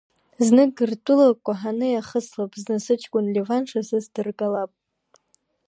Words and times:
Зны, 0.45 0.63
Гыртәыла 0.75 1.27
кәаҳаны 1.45 1.87
иахыслап, 1.91 2.51
зны 2.61 2.77
сыҷкәын 2.85 3.25
Леван 3.35 3.63
шасыс 3.69 4.05
дыргалап… 4.13 4.71